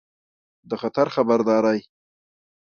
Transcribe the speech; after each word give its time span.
د 0.69 0.71
خطر 0.81 1.07
خبرداری 1.15 1.81